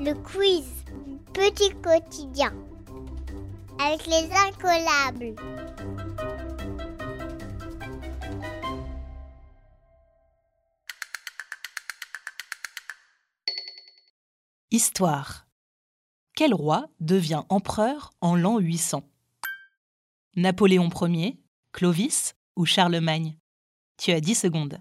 [0.00, 0.64] Le quiz
[1.34, 2.54] Petit quotidien
[3.80, 5.34] avec les incollables.
[14.70, 15.48] Histoire.
[16.36, 19.02] Quel roi devient empereur en l'an 800
[20.36, 21.40] Napoléon Ier,
[21.72, 23.36] Clovis ou Charlemagne?
[23.96, 24.80] Tu as 10 secondes.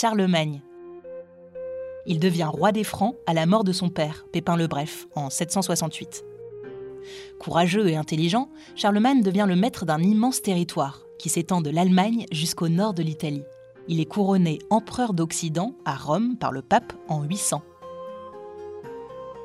[0.00, 0.62] Charlemagne.
[2.06, 5.28] Il devient roi des Francs à la mort de son père, Pépin le Bref, en
[5.28, 6.24] 768.
[7.40, 12.68] Courageux et intelligent, Charlemagne devient le maître d'un immense territoire qui s'étend de l'Allemagne jusqu'au
[12.68, 13.42] nord de l'Italie.
[13.88, 17.60] Il est couronné empereur d'Occident à Rome par le pape en 800.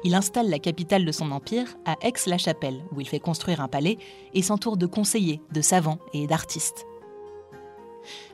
[0.03, 3.97] Il installe la capitale de son empire à Aix-la-Chapelle, où il fait construire un palais
[4.35, 6.85] et s'entoure de conseillers, de savants et d'artistes.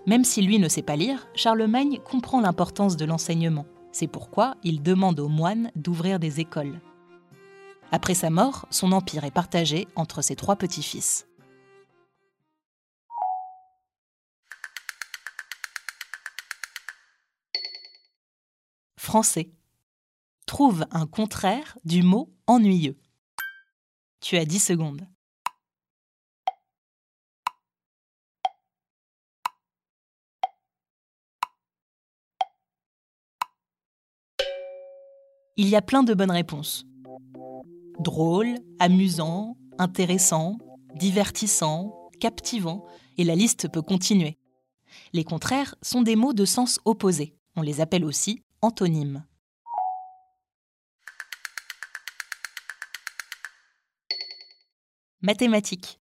[0.05, 3.65] Même si lui ne sait pas lire, Charlemagne comprend l'importance de l'enseignement.
[3.91, 6.79] C'est pourquoi il demande aux moines d'ouvrir des écoles.
[7.91, 11.27] Après sa mort, son empire est partagé entre ses trois petits-fils.
[18.97, 19.49] Français.
[20.45, 22.97] Trouve un contraire du mot ennuyeux.
[24.21, 25.07] Tu as 10 secondes.
[35.61, 36.85] Il y a plein de bonnes réponses.
[37.99, 40.57] Drôle, amusant, intéressant,
[40.95, 42.85] divertissant, captivant,
[43.17, 44.37] et la liste peut continuer.
[45.11, 47.35] Les contraires sont des mots de sens opposé.
[47.57, 49.25] On les appelle aussi antonymes.
[55.19, 55.99] Mathématiques.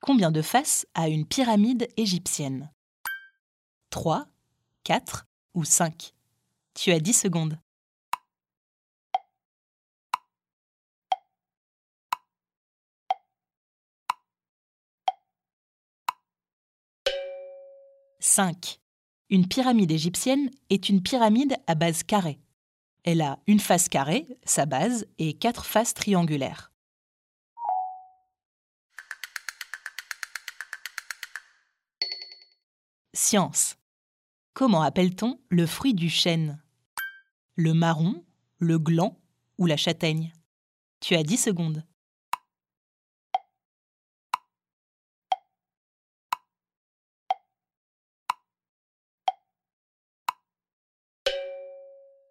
[0.00, 2.70] Combien de faces a une pyramide égyptienne?
[3.90, 4.28] 3,
[4.84, 6.14] 4 ou 5
[6.74, 7.58] Tu as 10 secondes.
[18.26, 18.80] «5.
[19.30, 22.40] Une pyramide égyptienne est une pyramide à base carrée.
[23.04, 26.72] Elle a une face carrée, sa base, et quatre faces triangulaires.
[33.14, 33.76] Science.
[34.54, 36.60] Comment appelle-t-on le fruit du chêne?
[37.54, 38.24] Le marron,
[38.58, 39.16] le gland
[39.56, 40.32] ou la châtaigne?
[41.00, 41.84] Tu as 10 secondes.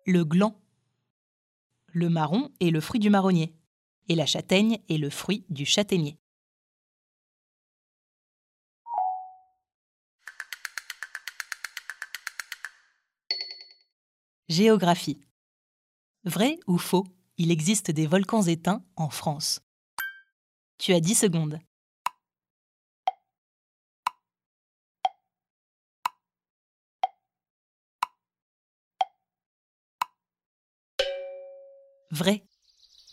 [0.08, 0.56] Le gland.
[1.88, 3.56] Le marron est le fruit du marronnier
[4.08, 6.20] et la châtaigne est le fruit du châtaignier.
[14.48, 15.20] Géographie.
[16.24, 19.62] Vrai ou faux, il existe des volcans éteints en France.
[20.78, 21.60] Tu as 10 secondes.
[32.16, 32.46] Vrai.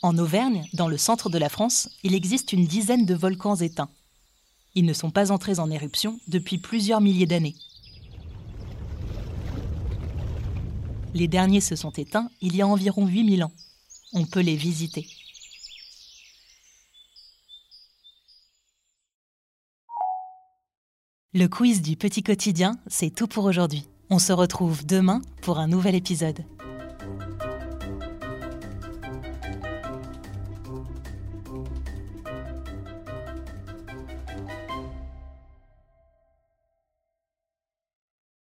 [0.03, 3.91] En Auvergne, dans le centre de la France, il existe une dizaine de volcans éteints.
[4.77, 7.57] Ils ne sont pas entrés en éruption depuis plusieurs milliers d'années.
[11.15, 13.53] Les derniers se sont éteints il y a environ 8000 ans.
[14.13, 15.09] On peut les visiter.
[21.35, 23.85] Le quiz du petit quotidien, c'est tout pour aujourd'hui.
[24.11, 26.45] On se retrouve demain pour un nouvel épisode.
[31.53, 32.42] Tchau.